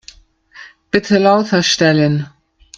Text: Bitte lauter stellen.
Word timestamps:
Bitte 0.89 1.19
lauter 1.19 1.61
stellen. 1.61 2.25